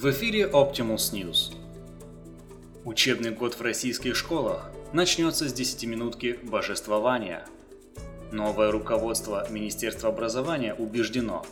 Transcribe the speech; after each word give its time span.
В 0.00 0.10
эфире 0.12 0.42
Optimus 0.44 1.12
News. 1.12 1.56
Учебный 2.84 3.32
год 3.32 3.54
в 3.54 3.60
российских 3.60 4.14
школах 4.14 4.70
начнется 4.92 5.48
с 5.48 5.52
10-минутки 5.52 6.38
божествования. 6.44 7.44
Новое 8.30 8.70
руководство 8.70 9.44
Министерства 9.50 10.10
образования 10.10 10.72
убеждено, 10.72 11.44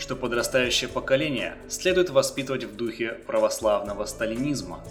что 0.00 0.16
подрастающее 0.16 0.90
поколение 0.90 1.54
следует 1.68 2.10
воспитывать 2.10 2.64
в 2.64 2.74
духе 2.74 3.10
православного 3.28 4.06
сталинизма. 4.06 4.82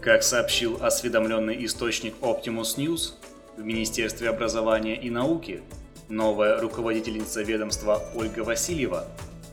Как 0.00 0.24
сообщил 0.24 0.82
осведомленный 0.82 1.64
источник 1.64 2.14
Optimus 2.22 2.76
News, 2.76 3.12
в 3.56 3.62
Министерстве 3.62 4.30
образования 4.30 5.00
и 5.00 5.10
науки 5.10 5.62
новая 6.08 6.60
руководительница 6.60 7.42
ведомства 7.42 8.02
Ольга 8.16 8.40
Васильева 8.40 9.06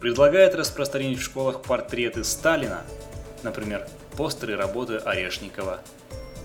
предлагает 0.03 0.53
распространить 0.53 1.17
в 1.17 1.23
школах 1.23 1.61
портреты 1.61 2.25
Сталина, 2.25 2.81
например, 3.41 3.87
постеры 4.17 4.57
работы 4.57 4.97
Орешникова, 4.97 5.79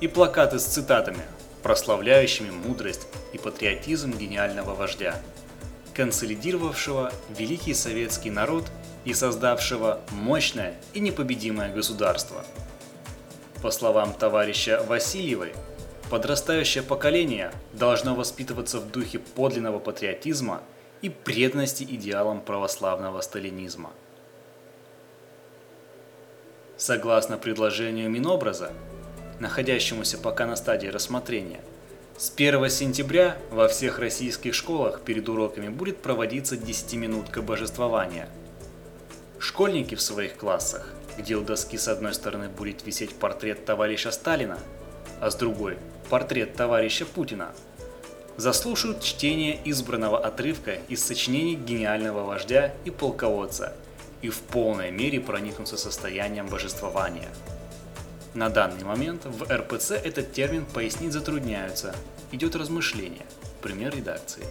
и 0.00 0.06
плакаты 0.06 0.60
с 0.60 0.64
цитатами, 0.64 1.24
прославляющими 1.64 2.50
мудрость 2.52 3.08
и 3.32 3.38
патриотизм 3.38 4.16
гениального 4.16 4.76
вождя, 4.76 5.20
консолидировавшего 5.92 7.12
великий 7.36 7.74
советский 7.74 8.30
народ 8.30 8.64
и 9.04 9.12
создавшего 9.12 10.02
мощное 10.12 10.76
и 10.92 11.00
непобедимое 11.00 11.74
государство. 11.74 12.44
По 13.60 13.72
словам 13.72 14.14
товарища 14.14 14.84
Васильевой, 14.86 15.52
подрастающее 16.10 16.84
поколение 16.84 17.50
должно 17.72 18.14
воспитываться 18.14 18.78
в 18.78 18.88
духе 18.88 19.18
подлинного 19.18 19.80
патриотизма– 19.80 20.62
и 21.02 21.08
преданности 21.08 21.84
идеалам 21.84 22.40
православного 22.40 23.20
сталинизма. 23.20 23.90
Согласно 26.76 27.38
предложению 27.38 28.10
Минобраза, 28.10 28.72
находящемуся 29.40 30.18
пока 30.18 30.46
на 30.46 30.56
стадии 30.56 30.88
рассмотрения, 30.88 31.60
с 32.16 32.32
1 32.34 32.68
сентября 32.70 33.36
во 33.50 33.68
всех 33.68 33.98
российских 33.98 34.54
школах 34.54 35.02
перед 35.02 35.28
уроками 35.28 35.68
будет 35.68 36.02
проводиться 36.02 36.56
10-минутка 36.56 37.42
божествования. 37.42 38.28
Школьники 39.38 39.94
в 39.94 40.00
своих 40.00 40.36
классах, 40.36 40.92
где 41.16 41.36
у 41.36 41.42
доски 41.42 41.78
с 41.78 41.86
одной 41.86 42.14
стороны 42.14 42.48
будет 42.48 42.84
висеть 42.84 43.14
портрет 43.14 43.64
товарища 43.64 44.10
Сталина, 44.10 44.58
а 45.20 45.30
с 45.30 45.36
другой– 45.36 45.78
портрет 46.10 46.54
товарища 46.54 47.06
Путина– 47.06 47.52
заслушают 48.38 49.02
чтение 49.02 49.60
избранного 49.64 50.16
отрывка 50.16 50.78
из 50.88 51.04
сочинений 51.04 51.56
гениального 51.56 52.22
вождя 52.22 52.72
и 52.84 52.90
полководца 52.90 53.74
и 54.22 54.28
в 54.28 54.38
полной 54.38 54.92
мере 54.92 55.20
проникнутся 55.20 55.76
состоянием 55.76 56.46
божествования. 56.46 57.30
На 58.34 58.48
данный 58.48 58.84
момент 58.84 59.24
в 59.24 59.52
РПЦ 59.52 59.92
этот 59.92 60.32
термин 60.32 60.64
пояснить 60.66 61.12
затрудняются, 61.12 61.96
идет 62.30 62.54
размышление, 62.54 63.26
пример 63.60 63.94
редакции. 63.94 64.44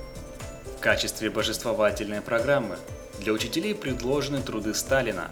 В 0.77 0.81
качестве 0.81 1.29
божествовательной 1.29 2.19
программы 2.19 2.77
для 3.19 3.31
учителей 3.31 3.73
предложены 3.73 4.41
труды 4.41 4.73
Сталина 4.73 5.31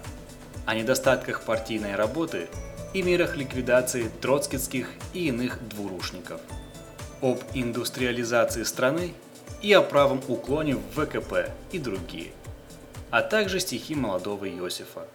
о 0.65 0.75
недостатках 0.75 1.41
партийной 1.41 1.95
работы 1.95 2.47
и 2.93 3.01
мерах 3.01 3.35
ликвидации 3.35 4.09
троцкистских 4.21 4.87
и 5.13 5.27
иных 5.27 5.59
двурушников– 5.67 6.39
об 7.21 7.39
индустриализации 7.53 8.63
страны 8.63 9.13
и 9.61 9.71
о 9.73 9.81
правом 9.81 10.21
уклоне 10.27 10.75
в 10.75 10.81
ВКП 10.91 11.51
и 11.71 11.79
другие, 11.79 12.31
а 13.09 13.21
также 13.21 13.59
стихи 13.59 13.95
молодого 13.95 14.49
Иосифа. 14.49 15.07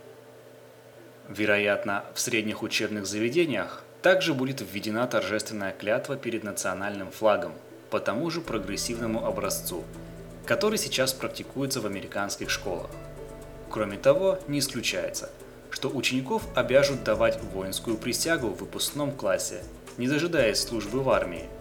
Вероятно, 1.28 2.04
в 2.14 2.20
средних 2.20 2.62
учебных 2.62 3.06
заведениях 3.06 3.84
также 4.02 4.34
будет 4.34 4.60
введена 4.60 5.06
торжественная 5.06 5.72
клятва 5.72 6.16
перед 6.16 6.42
национальным 6.42 7.10
флагом 7.10 7.52
по 7.90 8.00
тому 8.00 8.30
же 8.30 8.40
прогрессивному 8.40 9.24
образцу, 9.24 9.84
который 10.46 10.78
сейчас 10.78 11.12
практикуется 11.12 11.80
в 11.80 11.86
американских 11.86 12.50
школах. 12.50 12.90
Кроме 13.70 13.98
того, 13.98 14.40
не 14.48 14.58
исключается, 14.58 15.30
что 15.70 15.88
учеников 15.88 16.42
обяжут 16.56 17.04
давать 17.04 17.40
воинскую 17.52 17.96
присягу 17.96 18.48
в 18.48 18.58
выпускном 18.58 19.12
классе, 19.12 19.62
не 19.98 20.08
дожидаясь 20.08 20.60
службы 20.60 21.02
в 21.02 21.10
армии– 21.10 21.44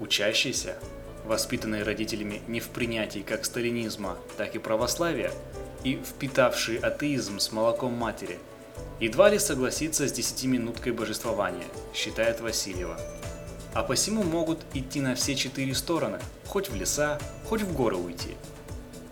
Учащиеся, 0.00 0.78
воспитанные 1.24 1.82
родителями 1.82 2.40
не 2.46 2.60
в 2.60 2.68
принятии 2.68 3.20
как 3.20 3.44
сталинизма, 3.44 4.16
так 4.36 4.54
и 4.54 4.58
православия, 4.58 5.32
и 5.84 5.96
впитавшие 5.96 6.78
атеизм 6.78 7.38
с 7.38 7.52
молоком 7.52 7.92
матери, 7.92 8.38
едва 9.00 9.28
ли 9.28 9.38
согласиться 9.38 10.08
с 10.08 10.12
десятиминуткой 10.12 10.92
божествования, 10.92 11.66
считает 11.94 12.40
Васильева. 12.40 12.98
А 13.74 13.82
посему 13.82 14.22
могут 14.22 14.60
идти 14.74 15.00
на 15.00 15.14
все 15.14 15.34
четыре 15.34 15.74
стороны, 15.74 16.18
хоть 16.46 16.70
в 16.70 16.74
леса, 16.74 17.18
хоть 17.44 17.62
в 17.62 17.74
горы 17.74 17.96
уйти. 17.96 18.36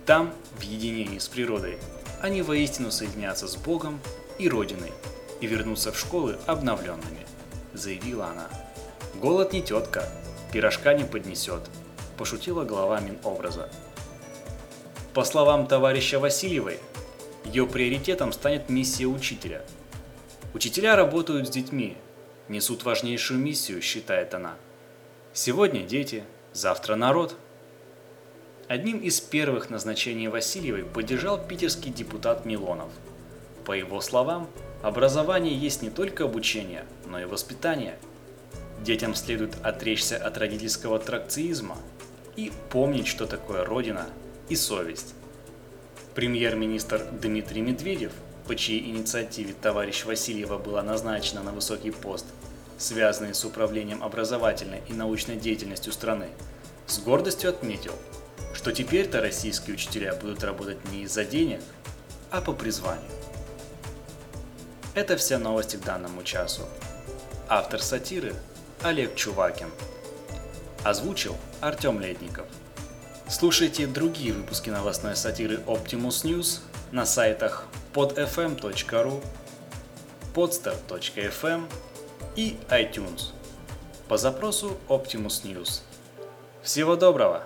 Там, 0.05 0.33
в 0.57 0.61
единении 0.61 1.19
с 1.19 1.27
природой, 1.27 1.77
они 2.21 2.41
воистину 2.41 2.91
соединятся 2.91 3.47
с 3.47 3.55
Богом 3.55 3.99
и 4.39 4.49
Родиной 4.49 4.91
и 5.41 5.47
вернутся 5.47 5.91
в 5.91 5.99
школы 5.99 6.37
обновленными, 6.47 7.25
заявила 7.73 8.27
она. 8.27 8.49
Голод 9.15 9.53
не 9.53 9.61
тетка, 9.61 10.09
пирожка 10.51 10.93
не 10.93 11.03
поднесет, 11.03 11.61
пошутила 12.17 12.63
глава 12.63 12.99
Минобраза. 12.99 13.69
По 15.13 15.23
словам 15.23 15.67
товарища 15.67 16.19
Васильевой, 16.19 16.79
ее 17.45 17.65
приоритетом 17.65 18.31
станет 18.31 18.69
миссия 18.69 19.05
учителя. 19.05 19.63
Учителя 20.53 20.95
работают 20.95 21.47
с 21.47 21.51
детьми, 21.51 21.97
несут 22.47 22.83
важнейшую 22.83 23.39
миссию, 23.39 23.81
считает 23.81 24.33
она. 24.33 24.55
Сегодня 25.33 25.81
дети, 25.83 26.23
завтра 26.53 26.95
народ. 26.95 27.35
Одним 28.67 28.99
из 28.99 29.21
первых 29.21 29.69
назначений 29.69 30.27
Васильевой 30.27 30.83
поддержал 30.83 31.37
питерский 31.37 31.91
депутат 31.91 32.45
Милонов. 32.45 32.91
По 33.65 33.71
его 33.71 34.01
словам, 34.01 34.49
образование 34.81 35.57
есть 35.57 35.81
не 35.81 35.89
только 35.89 36.25
обучение, 36.25 36.85
но 37.05 37.19
и 37.19 37.25
воспитание– 37.25 37.97
Детям 38.79 39.15
следует 39.15 39.55
отречься 39.63 40.17
от 40.17 40.37
родительского 40.37 40.99
тракциизма 40.99 41.77
и 42.35 42.51
помнить, 42.69 43.07
что 43.07 43.25
такое 43.25 43.65
Родина 43.65 44.05
и 44.49 44.55
совесть. 44.55 45.13
Премьер-министр 46.15 47.05
Дмитрий 47.11 47.61
Медведев, 47.61 48.11
по 48.47 48.55
чьей 48.55 48.89
инициативе 48.89 49.53
товарищ 49.53 50.05
Васильева 50.05 50.57
была 50.57 50.81
назначена 50.81 51.43
на 51.43 51.51
высокий 51.51 51.91
пост, 51.91 52.25
связанный 52.77 53.33
с 53.33 53.43
управлением 53.43 54.03
образовательной 54.03 54.81
и 54.87 54.93
научной 54.93 55.35
деятельностью 55.35 55.91
страны, 55.91 56.29
с 56.85 56.99
гордостью 56.99 57.49
отметил, 57.49 57.93
что 58.53 58.71
теперь-то 58.71 59.21
российские 59.21 59.75
учителя 59.75 60.15
будут 60.15 60.43
работать 60.43 60.77
не 60.91 61.03
из-за 61.03 61.25
денег, 61.25 61.61
а 62.31 62.41
по 62.41 62.53
призванию. 62.53 63.11
Это 64.93 65.17
все 65.17 65.37
новости 65.37 65.75
к 65.75 65.83
данному 65.83 66.23
часу. 66.23 66.63
Автор 67.47 67.81
сатиры 67.81 68.33
Олег 68.83 69.15
Чувакин. 69.15 69.69
Озвучил 70.83 71.35
Артем 71.61 71.99
Ледников. 71.99 72.45
Слушайте 73.27 73.87
другие 73.87 74.33
выпуски 74.33 74.69
новостной 74.69 75.15
сатиры 75.15 75.57
Optimus 75.65 76.23
News 76.23 76.59
на 76.91 77.05
сайтах 77.05 77.65
podfm.ru, 77.93 79.23
podster.fm 80.33 81.65
и 82.35 82.57
iTunes 82.69 83.31
по 84.07 84.17
запросу 84.17 84.77
Optimus 84.87 85.43
News. 85.43 85.81
Всего 86.61 86.95
доброго! 86.95 87.43